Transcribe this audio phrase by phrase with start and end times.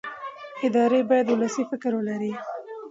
[0.65, 2.31] ادارې باید ولسي فکر ولري